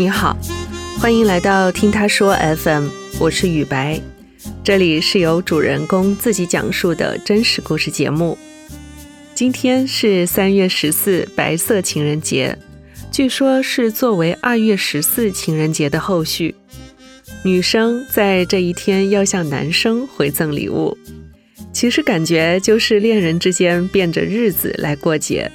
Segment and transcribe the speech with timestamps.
[0.00, 0.34] 你好，
[0.98, 2.88] 欢迎来到听他说 FM，
[3.18, 4.00] 我是雨白，
[4.64, 8.38] 这里是由主人公自己讲述的真实故事节目。
[9.34, 12.56] 今天是三月十四，白色情人节，
[13.12, 16.54] 据说是作为二月十四情人节的后续。
[17.42, 20.96] 女生在这一天要向男生回赠礼物，
[21.74, 25.52] 其实感觉就是恋人之间变着日子来过节，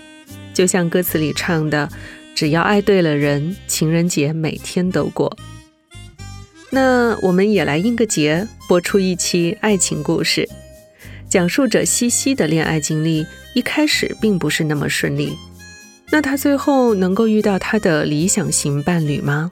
[0.53, 1.89] 就像歌词里唱的。
[2.35, 5.37] 只要爱对了人，情人节每天都过。
[6.69, 10.49] 那我们也来应个节，播出一期爱情故事，
[11.29, 13.25] 讲述者西西的恋爱经历。
[13.53, 15.37] 一开始并不是那么顺利，
[16.11, 19.49] 那他最后能够遇到他的理想型伴侣吗？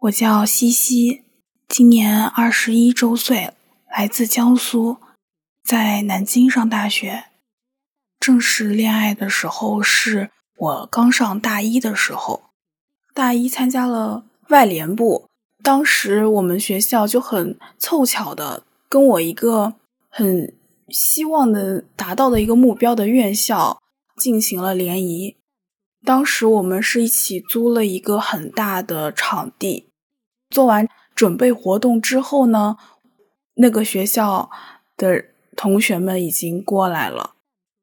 [0.00, 1.22] 我叫西西，
[1.66, 3.54] 今年二十一周岁，
[3.96, 4.98] 来自江苏。
[5.64, 7.24] 在南京上大学，
[8.20, 12.50] 正式恋爱的时候是我刚上大一的时候。
[13.14, 15.30] 大一参加了外联部，
[15.62, 19.76] 当时我们学校就很凑巧的跟我一个
[20.10, 20.54] 很
[20.90, 23.80] 希望的达到的一个目标的院校
[24.18, 25.38] 进行了联谊。
[26.04, 29.88] 当时我们是一起租了一个很大的场地，
[30.50, 32.76] 做完准备活动之后呢，
[33.54, 34.50] 那个学校
[34.98, 35.30] 的。
[35.56, 37.34] 同学们已经过来了。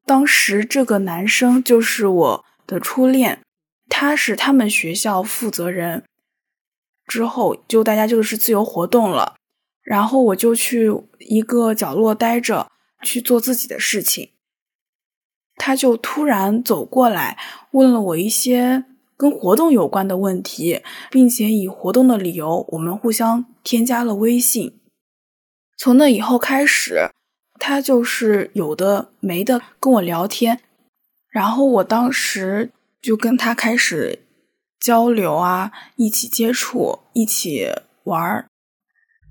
[0.04, 3.40] 当时这个男生就是我的初恋，
[3.88, 6.04] 他是他们学校负责人。
[7.06, 9.36] 之后就大家就是自由活动了，
[9.82, 12.70] 然后我就去一个角落待着，
[13.02, 14.30] 去做自己的事情。
[15.56, 17.38] 他就突然走过来，
[17.72, 18.84] 问了我一些
[19.16, 24.80] 跟活动有关的问题，并且以活动的理由，我们互相添加了微信。
[25.76, 27.10] 从那以后开始。
[27.64, 30.58] 他就是有的没的跟我聊天，
[31.28, 34.18] 然后我当时就跟他开始
[34.80, 37.68] 交流啊，一起接触，一起
[38.02, 38.48] 玩儿。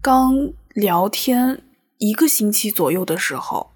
[0.01, 1.61] 刚聊天
[1.97, 3.71] 一个星期左右的时候，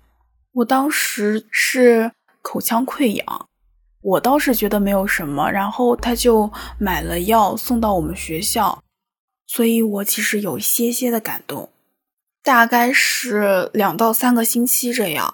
[0.54, 3.50] 我当时是口腔溃疡，
[4.02, 8.82] 我倒是觉得没有什么，然后他就买了药送到我们学校，
[9.48, 11.70] 所以我其实有些些的感动。
[12.46, 15.34] 大概是两到三个星期这样。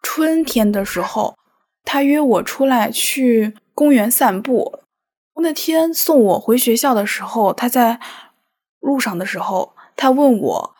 [0.00, 1.36] 春天的时候，
[1.84, 4.78] 他约我出来去公园散步。
[5.42, 7.98] 那天送我回学校的时候，他在
[8.78, 10.74] 路上的时候，他问我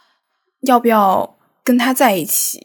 [0.61, 2.61] 要不要跟他在一起。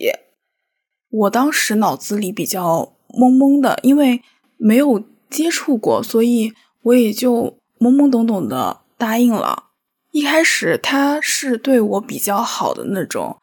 [1.10, 4.22] 我当时脑子里比较懵懵的，因为
[4.58, 6.54] 没有接触过，所以
[6.84, 9.71] 我也就懵懵懂懂的答应了。
[10.12, 13.38] 一开始他是对我比较好的那种，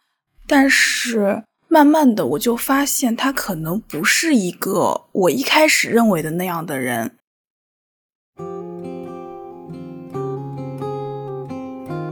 [0.46, 7.12] 但是慢慢的我就发现他可能不是一个我一开始认为的那样的人。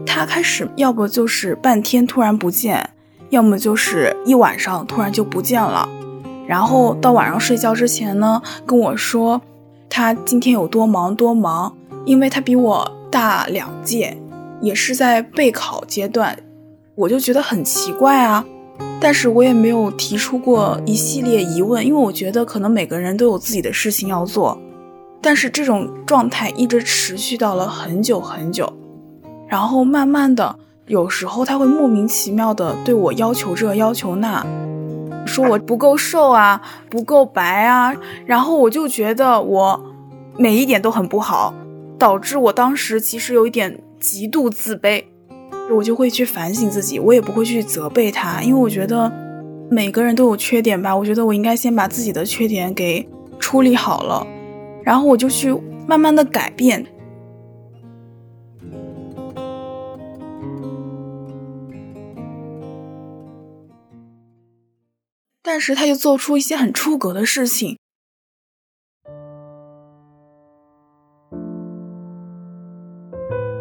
[0.06, 2.88] 他开始要不就是半天突然不见，
[3.28, 5.86] 要么就是一晚上突然就不见了，
[6.48, 9.42] 然后到晚上睡觉之前呢跟我说
[9.90, 14.16] 他今天有多忙多忙，因为他比我大两届。
[14.62, 16.38] 也是在备考阶段，
[16.94, 18.44] 我就觉得很奇怪啊，
[18.98, 24.58] 但是我也没有提出过一系列疑问，因为我觉得可能每个人都有自己的事情要做，
[25.20, 28.72] 但是这种状态一直持续到了很久很久，
[29.46, 30.56] 然后慢慢的，
[30.86, 34.44] 有时候他会莫名其妙的对我要求这要求那，
[35.26, 37.94] 说我不够瘦啊，不够白啊，
[38.24, 39.84] 然后我就觉得我
[40.38, 41.52] 每一点都很不好，
[41.98, 43.78] 导致我当时其实有一点。
[44.06, 45.02] 极度自卑，
[45.76, 49.12] 我就会去反省自己，我也不会去责备他，因为我觉得
[49.68, 50.96] 每个人都有缺点吧。
[50.96, 53.08] 我觉得我应该先把自己的缺点给
[53.40, 54.24] 处理好了，
[54.84, 55.52] 然后我就去
[55.88, 56.86] 慢慢的改变。
[65.42, 67.76] 但是他就做出一些很出格的事情。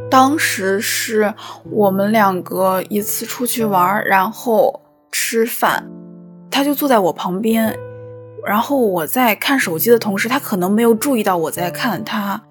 [0.10, 1.34] 当时是
[1.69, 4.81] 我们两个一次出去玩，然后
[5.12, 5.90] 吃饭，
[6.50, 7.78] 他就坐在我旁边，
[8.46, 12.42] 然后我在看手机的同时，他可能没有注意到我在看他，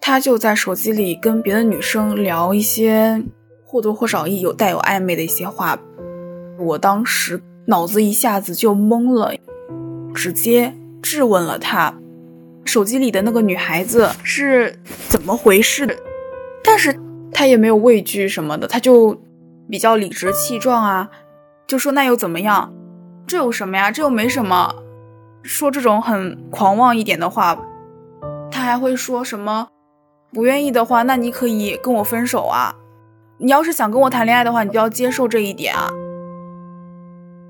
[0.00, 3.22] 他就在手机里跟别的女生聊一些
[3.66, 5.78] 或多或少有带有暧昧的一些话，
[6.58, 9.34] 我当时脑子一下子就懵了，
[10.14, 11.92] 直接质问了他，
[12.64, 14.78] 手机里的那个女孩子是
[15.08, 15.98] 怎么回事？
[16.70, 16.96] 但是。
[17.32, 19.18] 他也没有畏惧什么的，他就
[19.70, 21.08] 比较理直气壮啊，
[21.66, 22.74] 就说那又怎么样？
[23.24, 23.90] 这有什么呀？
[23.90, 24.74] 这又没什么。
[25.42, 27.56] 说这种很狂妄一点的话，
[28.50, 29.68] 他还会说什么
[30.34, 32.74] 不愿意的话，那你可以跟我分手啊。
[33.38, 35.88] 你要是想跟我谈恋爱的话，你就要接受这一点啊。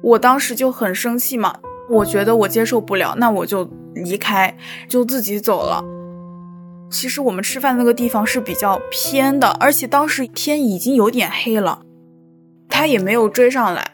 [0.02, 1.56] 我当时就很生气嘛，
[1.88, 4.56] 我觉得我接受不了，那我就离开，
[4.86, 5.82] 就自己走了。
[6.90, 11.82] 其实我们吃饭那个地方是比较偏的，而且当时天已经有点黑了，
[12.68, 13.92] 他也没有追上来。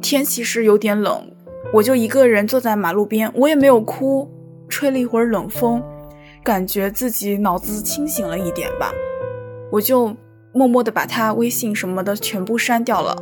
[0.00, 1.30] 天其实有点冷，
[1.74, 4.30] 我就一个人坐在马路边，我也没有哭，
[4.68, 5.82] 吹了一会儿冷风，
[6.44, 8.92] 感觉自己脑子清醒了一点吧，
[9.72, 10.16] 我就。
[10.54, 13.14] 默默的把他微信什么的全部删掉了，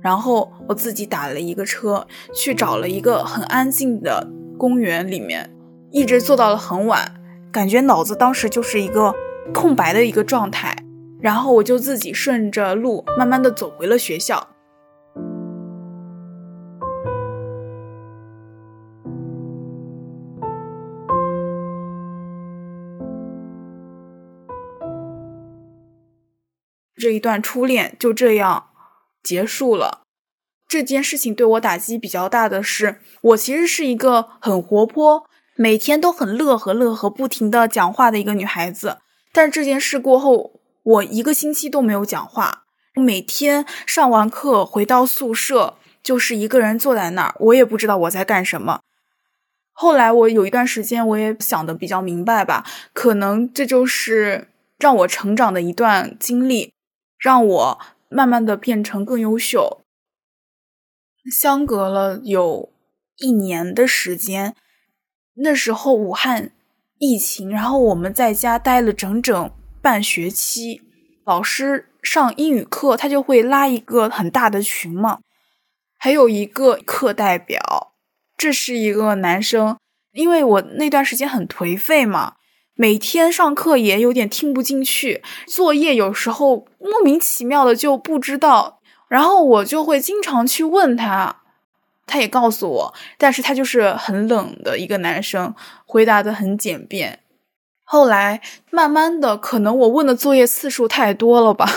[0.00, 4.28] 然后我自己打了一个车去找了一个很安静的
[4.58, 5.50] 公园里面，
[5.90, 7.10] 一直坐到了很晚，
[7.52, 9.14] 感觉脑子当时就是一个
[9.54, 10.76] 空白的一个状态，
[11.20, 14.48] 然后我就自己顺着路慢慢的走回了学校。
[26.98, 28.68] 这一段初恋就这样
[29.22, 30.02] 结束了。
[30.66, 35.25] 这件事情对我打击比较大的是，我其实是一个很活泼，
[35.56, 38.98] 每天都很乐呵乐呵，不停的讲话的一个女孩子。
[39.32, 42.64] 但这件事过后，我一个星期都没有讲话，
[42.94, 48.80] 每天上完课回到宿舍就是一个人坐在那儿，我也不知道我在干什么。
[49.72, 54.48] 后来我有一段时间，我也想的比较明白吧，可能这就是
[54.78, 56.72] 让我成长的一段经历。
[57.18, 57.78] 让我
[58.10, 59.80] 慢慢的变成更优秀。
[61.32, 62.70] 相隔了有
[63.16, 64.54] 一年的时间，
[65.36, 66.50] 那时候武汉
[66.98, 69.50] 疫情，然后我们在家待了整整
[69.80, 70.82] 半学期。
[71.24, 75.18] 老师上英语课，他就会拉一个很大的群嘛，
[75.98, 77.92] 还有一个课代表，
[78.36, 79.76] 这是一个男生。
[80.12, 82.34] 因为我那段时间很颓废嘛。
[82.78, 91.42] 每天上课也有点听不进去，作业有时候莫名其妙的就不知道，然后我就会经常去问他，
[92.06, 95.54] 他也告诉我，但是他就是很冷的一个男生，
[95.84, 97.18] 回答的很简便。
[97.82, 101.68] 后来慢慢的，可能我问的作业次数太多了吧，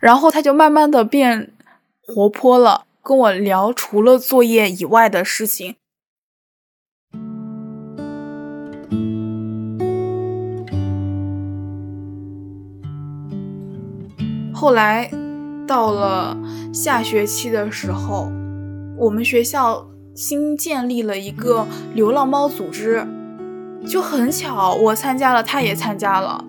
[0.00, 1.52] 然后他就慢慢的变
[2.00, 5.76] 活泼了，跟我聊除了作业以外的事情。
[14.52, 15.10] 后来
[15.66, 16.36] 到了
[16.72, 18.30] 下学期的时候，
[18.98, 23.06] 我们学校新建立了一个流浪猫组织，
[23.86, 26.42] 就很巧，我参加了，他也参加了。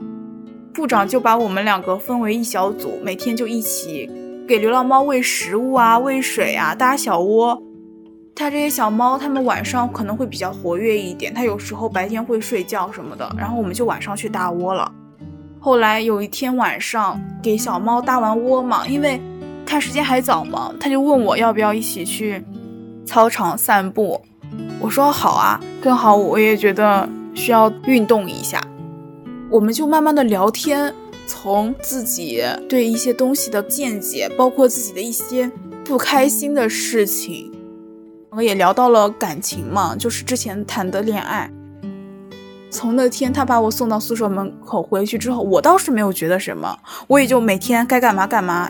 [0.73, 4.09] 部长就把我们两个分为一小组，每天就一起
[4.47, 7.61] 给流浪猫喂食物啊、喂水啊、搭小窝。
[8.33, 14.89] 它这些小猫，它们晚上可能会比较活跃一点，它有时候白天会睡觉什么的，然后我们就晚上去搭窝了。
[15.59, 19.19] 后来有一天晚上给小猫搭完窝嘛，因为
[19.67, 22.41] 看时间还早嘛，他就问我要不要一起去
[23.05, 24.19] 操场散步。
[24.79, 28.65] 我说好啊，正好我也觉得需要运动一下。
[29.51, 30.93] 我们就慢慢的聊天，
[31.25, 35.51] 从自己对一些东西的见解，包括自己的一些
[35.83, 37.51] 不开心的事情，
[38.29, 41.51] 我也聊到了感情嘛，就是之前谈的恋爱。
[42.69, 48.69] 从那天他把我送到宿舍门口回去之后，我倒是没有觉得什么，我也就每天该干嘛干嘛。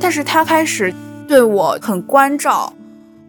[0.00, 0.94] 但是他开始
[1.26, 2.72] 对我很关照，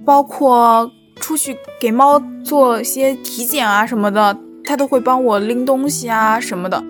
[0.05, 6.83] 包括出去给猫做些体检啊什么的，他都会帮我拎东西啊什么的。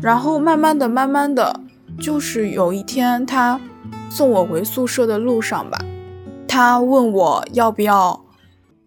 [0.00, 1.60] 然后慢慢的、慢慢的，
[1.98, 3.60] 就是有一天他
[4.08, 5.78] 送我回宿舍的路上吧，
[6.48, 8.24] 他问我要不要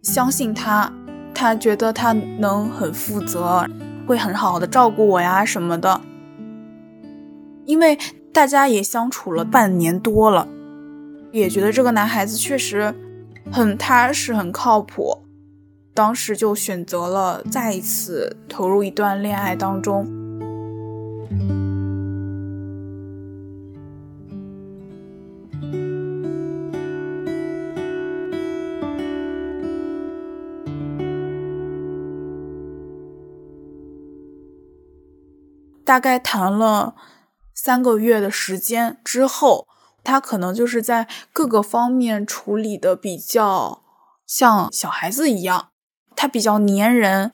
[0.02, 0.92] 相信他。
[1.36, 3.66] 他觉得他能很负责，
[4.06, 6.00] 会很好的照顾我呀什么的。
[7.66, 7.98] 因为
[8.34, 10.48] 大家也相处了半年多了，
[11.32, 12.94] 也觉得这个男孩子确实
[13.52, 15.20] 很踏实、很靠谱。
[15.94, 20.06] 当时就选择了再一次投入一段恋爱当中。
[35.86, 36.96] 大概谈了
[37.64, 39.70] 三个月的时间之后，
[40.04, 43.82] 他可能就是在各个方面处理的比较
[44.28, 45.70] 像小孩子一样，
[46.14, 47.32] 他比较粘人。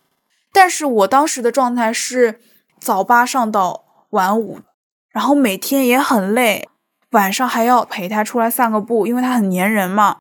[0.54, 2.40] 但是我当时的状态是
[2.80, 4.60] 早八上到晚五，
[5.10, 6.70] 然后每天也很累，
[7.10, 10.20] 晚上还要陪他出来散个步，因为他很粘人嘛。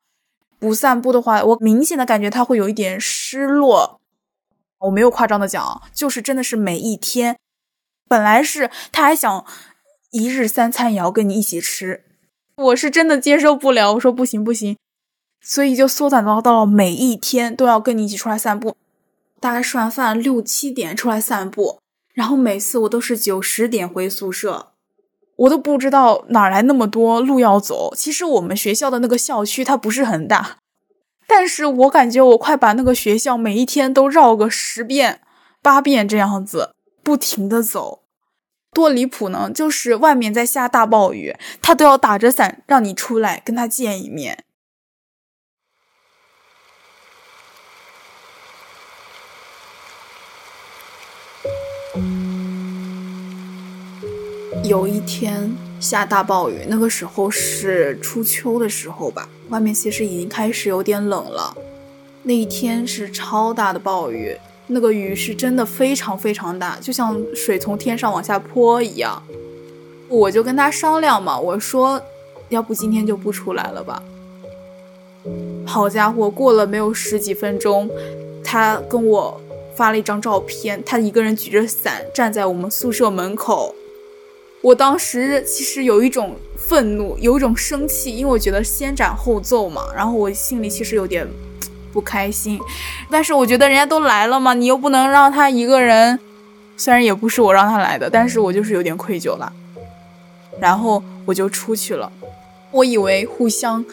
[0.57, 4.01] 不散步的话，我明显的感觉他会有一点失落。
[4.79, 7.37] 我没有夸张的讲，就是真的是每一天，
[8.07, 9.45] 本来是他还想
[10.11, 12.03] 一日三餐也要跟你一起吃，
[12.55, 13.93] 我是真的接受不了。
[13.93, 14.75] 我说不行不行，
[15.39, 18.75] 所以就缩短到到了每一天都要跟你一起出来散步。
[19.39, 21.79] 大概吃完饭六七点出来散步，
[22.13, 24.73] 然后每次我都是九十点回宿舍。
[25.37, 27.93] 我都不知道哪来那么多路要走。
[27.95, 30.57] 其实我们学校的那个校区它不是很大，
[31.27, 35.21] 但是我感觉我快把那个学校每一天都绕个十遍、
[35.61, 38.01] 八遍这样子，不停的走，
[38.71, 39.49] 多离谱呢！
[39.53, 44.45] 就是外面在下大暴雨，他都要打着伞让你出来跟他见一面。
[54.63, 61.57] 有一天下大暴雨，那个时候是初秋的时候吧，外面其实已经开始有点冷了。
[62.23, 64.37] 那一天是超大的暴雨，
[64.71, 69.21] 那个雨是真的非常非常大，就像水从天上往下泼一样。
[70.07, 72.01] 我就跟他商量嘛，我说，
[72.49, 74.01] 要不今天就不出来了吧。
[75.65, 77.89] 好家伙，过了没有十几分钟，
[78.43, 79.41] 他跟我
[79.75, 83.75] 发了一张照片，他一个人举着伞站在我们宿舍门口。
[84.61, 89.87] 我当时其实有一种愤怒，有一种生气，因为我觉得先斩后奏嘛。
[89.95, 91.27] 然后我心里其实有点
[91.91, 92.59] 不开心，
[93.09, 96.19] 但是我觉得人家都来了嘛，你又不能让他一个人。
[96.77, 99.51] 虽然也不是我让他来的，但是我就是有点愧疚了。
[100.59, 102.11] 然后我就出去了。
[102.71, 103.83] 我以为互相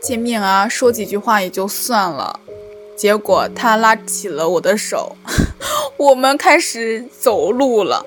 [0.00, 2.40] 见面啊，说几句话也就算了，
[2.96, 5.16] 结果他拉起了我的手，
[5.98, 8.06] 我们开始走路了。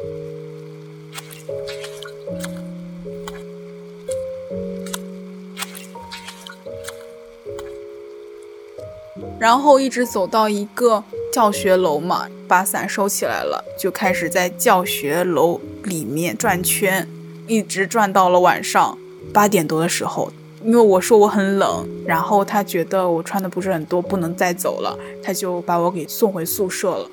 [9.39, 17.08] 然后一直走到一个教学楼嘛，把伞收起来了，就开始在教学楼里面转圈，
[17.46, 18.98] 一直转到了晚上
[19.32, 20.32] 八点多的时候。
[20.63, 27.10] 因为我说我很冷，然后他觉得我穿的不是很多，不能再走了，他就把我给送回宿舍了。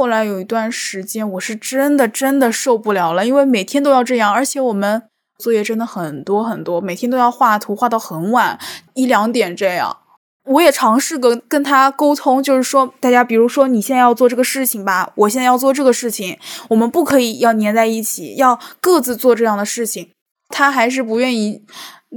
[0.00, 5.02] 后来有一段时间，我是真的真的受不了了，因为每天都要这样，而且我们
[5.38, 8.58] 作业真的很多很多，每天都要画图，画到很晚
[8.94, 9.98] 一两点这样。
[10.46, 16.38] 我也尝试跟跟他沟通，就是说，大家比如说你现在要做这个事情吧，我现在要做这个事情，
[16.68, 20.08] 我们不可以要粘在一起，要各自做这样的事情。
[20.48, 21.62] 他还是不愿意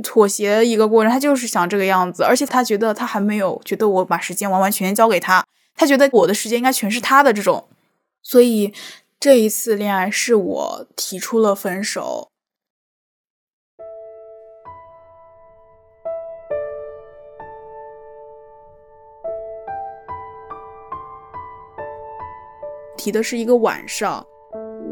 [0.02, 5.44] 妥协一个过程，他就是想这个样子，而且他觉得他还没有觉得我把时间完完全全交给他，
[5.76, 7.68] 他觉得我的时间应该全是他的这种。
[8.24, 8.74] 所以
[9.20, 12.30] 这一次恋爱是我提出了分手，
[22.98, 24.26] 提的是一个晚上，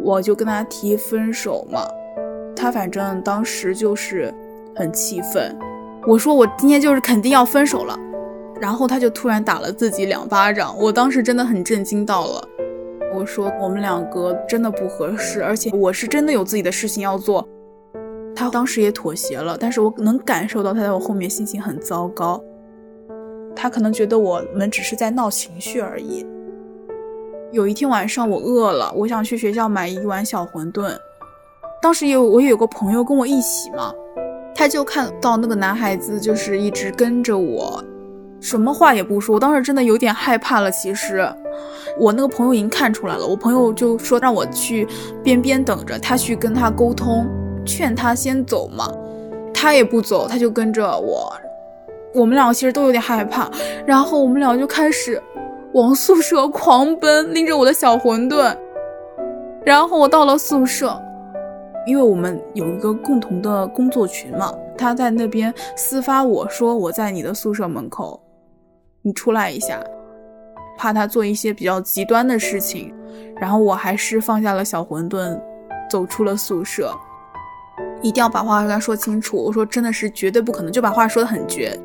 [0.04, 1.88] 我就跟他提分手嘛。
[2.54, 4.32] 他反正当时就是
[4.76, 5.58] 很气愤，
[6.06, 7.98] 我说我今天就是肯定要分手了，
[8.60, 12.48] 然后他就突然打了自己两巴掌，我当时真的很震惊到了。
[13.14, 17.48] 我说我们两个真的不合适，而且我是真的有自己的事情要做。
[18.36, 22.42] 他当时也妥协了，但是我能感受到他在我后面心情很糟糕。
[23.56, 26.26] 他可能觉得我们只是在闹情绪而已。
[27.52, 30.90] 有一天晚上我饿了，我想去学校买一碗小馄饨。
[31.82, 33.94] 当时有我也有个朋友跟我一起嘛，
[34.56, 37.84] 他就看到那个男孩子就是一直跟着我。
[38.40, 40.72] 什么话也不说，我当时真的有点害怕了。
[40.72, 41.28] 其实，
[41.98, 44.88] 我那个朋友已经看出来了，我朋友就说让我去
[45.24, 47.28] 边边等着，他去跟他沟通，
[47.66, 48.92] 劝他先走嘛。
[49.54, 51.32] 他也不走，他就跟着我。
[52.16, 53.50] 我们两个其实都有点害怕，
[53.86, 55.22] 然后我们俩就开始
[55.74, 58.56] 往宿舍狂奔，拎着我的小馄饨。
[59.64, 61.00] 然后我到了宿舍，
[61.86, 68.20] 因为我们有一个共同的工作群嘛，他在那边私发我说我在你的宿舍门口。
[69.04, 69.80] 你出来一下，
[70.82, 72.92] 怕他做一些比较极端的事情，
[73.40, 75.40] 然后我还是放下了小馄饨，
[75.88, 76.92] 走出了宿舍，
[78.02, 79.38] 一定要把话跟他说清楚。
[79.38, 81.80] 我说真的是绝对不可能，就把话说的很绝，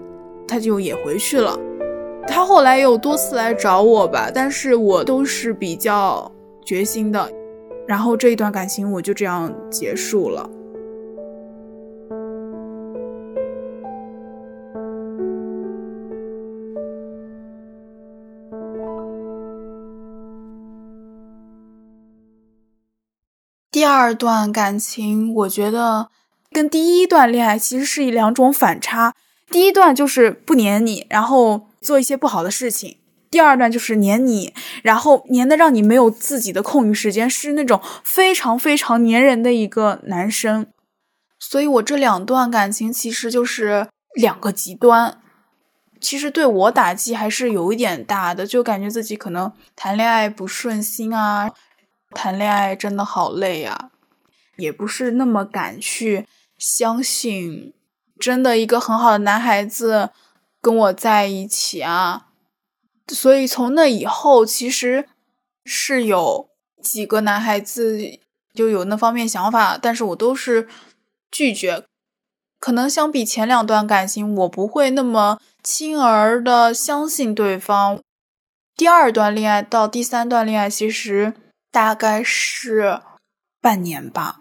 [0.48, 1.54] 他就也回去了。
[2.26, 6.32] 他后来有多次来找我吧，但是我都是比较
[6.64, 7.30] 决心的，
[7.86, 10.48] 然后这一段感情我就这样结束了。
[23.76, 26.09] 第二段感情，我觉得
[26.50, 29.14] 跟第一段恋爱其实是一两种反差。
[29.50, 32.97] 第一段就是不黏你，然后做一些不好的事情；
[33.30, 40.68] 第二段就是黏你，然后黏的让你没有自己的空余时间，是那种非常非常黏人的一个男生。
[41.38, 45.21] 所以我这两段感情其实就是两个极端，
[46.00, 51.52] 其实对我打击还是有一点大的，就感觉自己可能谈恋爱不顺心啊。
[52.16, 53.90] 谈恋爱真的好累呀，
[54.56, 57.75] 也不是那么敢去相信，
[58.18, 60.08] 真的一个很好的男孩子
[60.62, 62.28] 跟我在一起啊。
[63.08, 65.06] 所以从那以后，其实
[65.64, 66.49] 是有
[66.82, 68.00] 几个男孩子
[68.54, 70.66] 就有那方面想法，但是我都是
[71.30, 71.85] 拒绝。
[72.58, 78.00] 可能相比前两段感情，我不会那么轻而的相信对方。
[78.75, 81.35] 第二段恋爱到第三段恋爱，其实。
[81.76, 83.02] 大概是
[83.61, 84.40] 半年吧。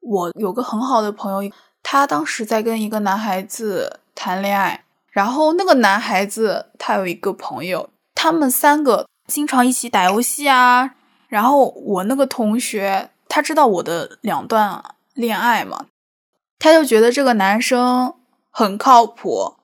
[0.00, 1.52] 我有个很好的朋友，
[1.82, 10.94] 他当时在跟一个男孩子谈恋爱，然后那个男孩子他有一个朋友，他们三个经常一起打游戏啊。
[11.28, 15.84] 然后我那个同学他知道我的两段恋爱嘛，
[16.58, 18.14] 他就觉得这个男生
[18.50, 19.56] 很靠谱，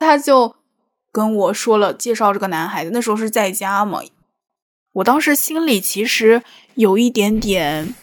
[0.00, 0.56] 他就
[1.12, 2.90] 跟我说了介绍这个男孩子。
[2.92, 4.00] 那时候是在家嘛。
[4.94, 6.42] 我当时心里其实
[6.74, 7.94] 有一点点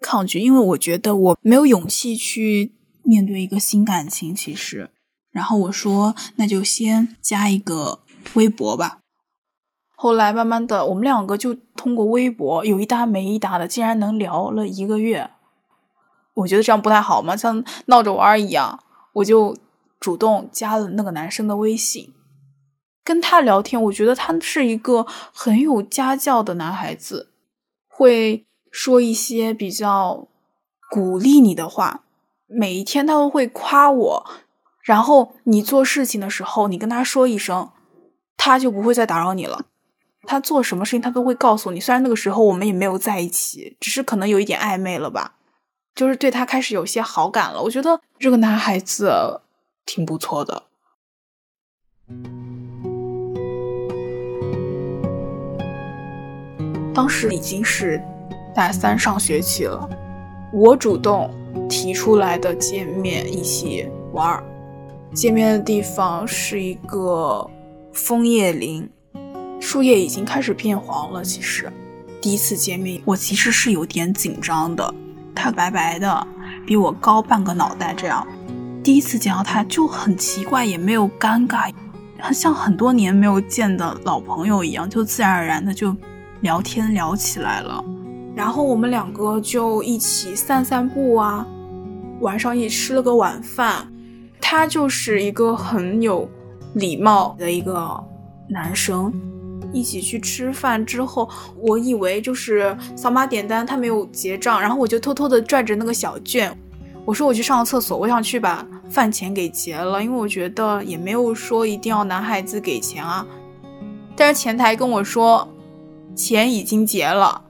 [0.00, 2.72] 抗拒，因为我觉得我没有勇气去
[3.02, 4.34] 面对一个新感情。
[4.34, 4.90] 其实，
[5.30, 8.00] 然后我说那就先加一个
[8.34, 8.98] 微博吧。
[9.96, 15.30] 后来慢慢的，我们两个就通过微博有一搭没一搭的，竟然能聊了一个月。
[16.34, 18.78] 我觉得这样不太好嘛，像闹着玩一样，
[19.14, 19.56] 我就
[19.98, 22.12] 主动加了那个男生的微信。
[23.06, 27.30] 跟他聊天，我觉得他是一个很有家教的男孩子，
[27.86, 30.26] 会说一些比较
[30.90, 32.02] 鼓励你的话。
[32.48, 34.26] 每一天他都会夸我，
[34.82, 37.70] 然后你做事情的时候，你跟他说一声，
[38.36, 39.66] 他就不会再打扰你了。
[40.22, 41.78] 他做什么事情，他都会告诉你。
[41.78, 45.36] 虽然那个时候我们也没有在一起，只是可能有一点暧昧了吧，
[45.94, 47.62] 就是对他开始有些好感了。
[47.62, 49.42] 我觉得这个男孩子
[49.84, 50.64] 挺不错的。
[56.96, 58.02] 当时已经是
[58.54, 59.86] 大三上学期了，
[60.50, 61.30] 我主动
[61.68, 64.42] 提出来的见面一起玩儿。
[65.12, 67.46] 见面的地方是一个
[67.92, 68.88] 枫叶林，
[69.60, 71.22] 树叶已经开始变黄了。
[71.22, 71.70] 其实
[72.18, 74.94] 第一次见面，我其实是有点紧张的。
[75.34, 76.26] 他白白的，
[76.66, 78.26] 比我高半个脑袋，这样
[78.82, 81.70] 第一次见到他就很奇怪，也没有尴尬，
[82.18, 85.94] 很像很多年没有见的老朋友一样，就自然而然的就。
[86.46, 87.84] 聊天聊起来了，
[88.32, 91.44] 然后我们两个就一起散散步啊，
[92.20, 93.84] 晚上也吃了个晚饭。
[94.40, 96.30] 他就是一个很有
[96.74, 98.00] 礼貌的一个
[98.48, 99.12] 男生。
[99.72, 101.28] 一起去吃饭之后，
[101.58, 106.56] 我以为就是扫码点单，他没有结账，然后我就偷偷的拽着那个小券，
[107.04, 113.26] 我说我去上个厕所，我想去把饭钱给结了，因为我觉得也没有说一定要男孩子给钱啊。
[114.14, 115.48] 但是前台跟我说。
[116.16, 117.42] 钱已经结了，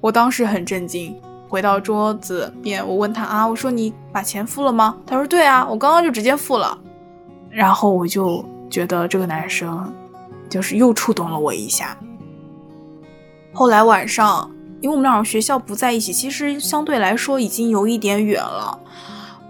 [0.00, 1.16] 我当时很震惊。
[1.48, 4.96] 回到桌子边，我问他啊，我说你把钱付了吗？
[5.06, 6.78] 他说对啊，我刚刚就直接付了。
[7.50, 9.92] 然后我就觉得这个男生
[10.48, 11.96] 就是又触动了我一下。
[13.52, 14.48] 后来晚上，
[14.80, 18.78] 因为我们两个学校不在一起，其实相对来说已经有一点远了，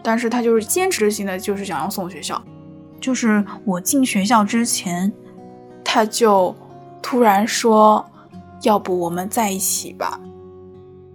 [0.02, 2.40] 但是他就是坚持性的就是想要送我学校。
[2.98, 5.12] 就是我进学校之前，
[5.84, 6.54] 他就
[7.02, 8.02] 突然说。
[8.62, 10.20] 要不我们在一起吧？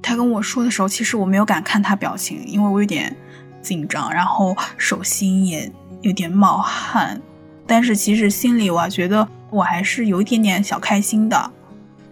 [0.01, 3.15] 他跟我说的时候，其实我没有敢看他表情，因为我有点
[3.61, 7.21] 紧张，然后手心也有点冒汗。
[7.65, 11.51] 但是其实心里我觉得我还是有一点点小开心的。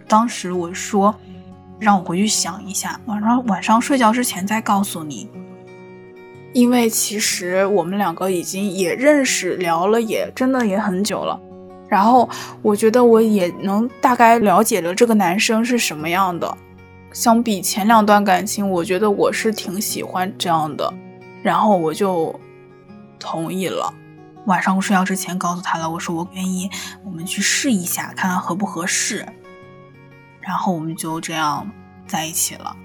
[0.08, 1.14] 当时我说，
[1.78, 5.28] 让我回去想一下，晚上晚上睡觉之前再告诉你。
[6.52, 11.40] 因为其实我们两个已经也认识聊了，也真的也很久了。
[11.94, 12.28] 然后
[12.60, 16.58] 我觉得我也能大概了解了这个男生是什么样的，
[17.12, 20.92] 相比前两段感情，我觉得我是挺喜欢这样的，
[21.40, 22.34] 然后我就
[23.20, 23.94] 同意了。
[24.46, 26.68] 晚上睡觉之前告诉他了，我说我愿意，
[27.04, 29.24] 我们去试一下，看看合不合适。
[30.40, 31.70] 然后我们就这样
[32.08, 32.76] 在一起了。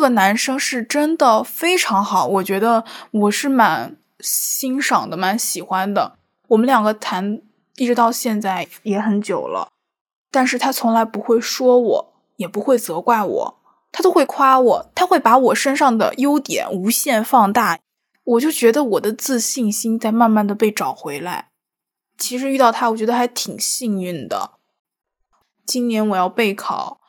[0.00, 6.16] 这个男生是真的非常好，我觉得我是蛮欣赏的，蛮喜欢的。
[6.48, 7.42] 我们两个谈
[7.76, 9.68] 一直到现在也很久了，
[10.30, 13.60] 但是他从来不会说我，也不会责怪我，
[13.92, 17.78] 他都会夸我，他会把我身上的优点无限放大，
[18.24, 21.50] 我就觉得我的自信心在慢慢的被找回来。
[22.16, 24.52] 其实遇到他，我觉得还挺幸运的。
[25.66, 26.99] 今年我要备考，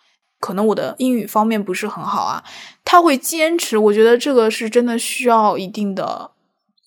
[0.41, 2.43] 可能我的英语方面不是很好啊。
[2.83, 6.31] 他会坚持，我觉得这个是真的需要一定的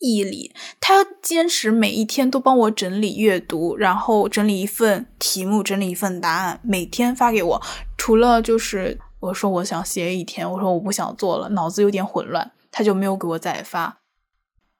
[0.00, 0.52] 毅力。
[0.80, 7.62] 他坚持每一天都帮我整理阅读，然后整理一份题目，整理一份答案，每天发给我。
[7.96, 14.00] 除了就是我说我想歇一天，我说我不想做了，脑子有点混乱，他就没有给我再发。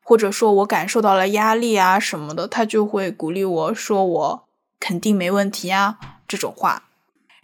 [0.03, 4.45] 或者说我感受到了压力啊什么的，他就会鼓励我说我
[4.79, 5.97] 肯定没问题啊
[6.29, 6.83] 这种话，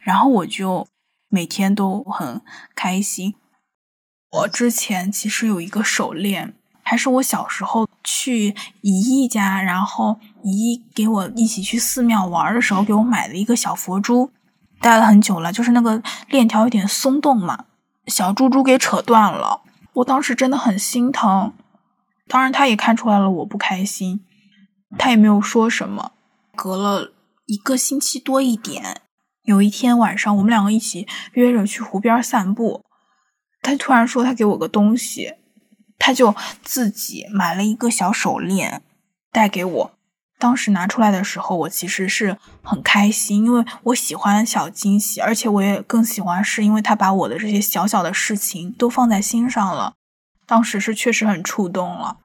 [0.01, 0.87] 然后我就
[1.31, 2.43] 每天都很
[2.75, 3.35] 开心。
[4.31, 14.31] 我之前其实有一个手链，还是我小时候去姨姨家，然后姨姨给我一起去寺庙玩的时候给我买的一个小佛珠，
[14.81, 17.65] 戴了很久了，就是那个链条有点松动嘛，
[18.07, 19.63] 小珠珠给扯断了，
[19.95, 21.53] 我当时真的很心疼。
[22.29, 24.25] 当然，他也看出来了我不开心，
[24.97, 26.13] 他也没有说什么。
[26.55, 27.13] 隔了
[27.47, 29.01] 一个星期多一点，
[29.43, 32.85] 有一天晚上，我们两个一起约着去湖边散步，
[33.63, 35.35] 他突然说他给我个东西，
[35.99, 38.83] 他就自己买了一个小手链
[39.33, 39.93] 带给我。
[40.39, 49.95] 当时拿出来的时候，我其实是很开心，因为我喜欢小惊喜，而且我也更喜欢是因为他把我的这些小小的事情都放在心上了。
[50.47, 52.19] 当时是确实很触动了。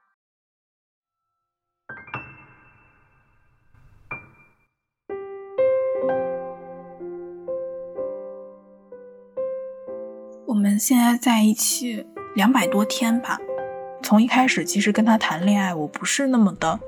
[10.56, 12.02] 我们现在在一起
[12.34, 13.38] 两百多天吧。
[14.02, 16.80] 从一开始，其实跟他谈恋爱，我不是那么的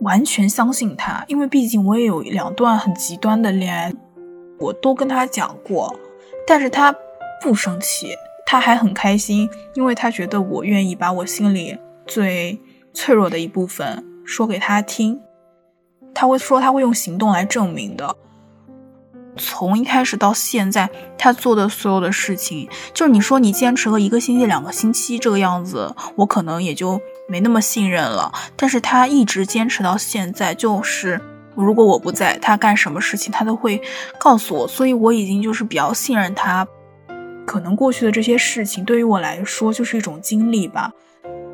[0.00, 3.90] 完全相信他，因为毕竟我也有两段很极端的恋爱，
[4.58, 5.98] 我都跟他讲过，
[6.46, 6.94] 但是他
[7.42, 8.08] 不生气。
[8.44, 12.60] 他还很开心，因为他觉得我愿意把我心里最
[12.92, 15.18] 脆弱的一部分说给他听。
[16.14, 18.14] 他会说他会用行动来证明的。
[19.38, 28.32] 从一开始到现在，他做的所有的事情，就是你说你坚持了一个星期、两个星期这个样子，我可能也就没那么信任了。
[28.56, 31.20] 但是他一直坚持到现在，就是
[31.54, 33.80] 如果我不在，他干什么事情他都会
[34.18, 36.66] 告诉我，所以我已经就是比较信任他。
[37.46, 40.92] 可能过去的这些事情对于我来说就是一种经历吧。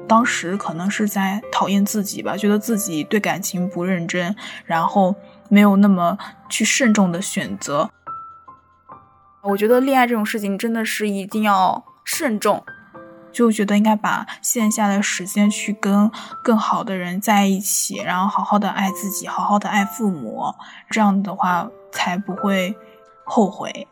[0.07, 5.15] 当时可能是在讨厌自己吧，觉得自己对感情不认真，然后
[5.49, 7.91] 没有那么去慎重的选择。
[9.43, 12.65] 我觉得恋爱这种事情真的是一定要慎重，
[13.31, 16.11] 就觉得应该把线下的时间去跟
[16.43, 20.55] 更好的人在一起，然后好好的爱自己，好好的爱父母，
[20.89, 22.75] 这样的话才不会
[23.25, 23.87] 后悔。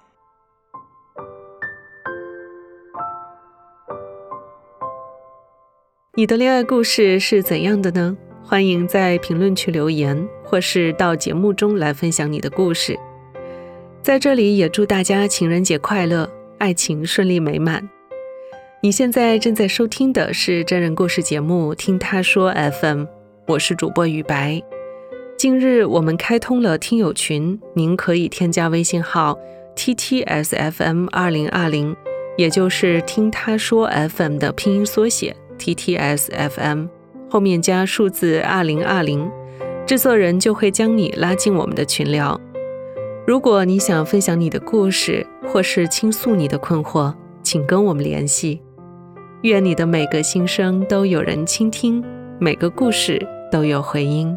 [6.15, 8.17] 你的恋爱故事是怎样的呢？
[8.53, 12.99] 欢迎在评论区留言，或是到节目中来分享你的故事。
[14.03, 17.89] 在这里也祝大家情人节快乐，爱情顺利美满。
[18.83, 23.05] 你现在正在收听的是真人故事节目《听他说 FM》，
[23.47, 24.63] 我是主播雨白。
[25.39, 29.39] 近日我们开通了听友群，您可以添加微信号
[29.75, 31.97] ttsfm 二零二零，
[32.37, 35.35] 也就是听他说 FM 的拼音缩写。
[35.59, 36.89] T T S F M
[37.33, 39.27] 后面加数字二零二零，
[39.87, 42.39] 制作人就会将你拉进我们的群聊。
[43.27, 48.61] 如果你想分享你的故事，或是倾诉你的困惑，请跟我们联系。
[49.45, 52.05] 愿你的每个心声都有人倾听，
[52.39, 54.37] 每个故事都有回音。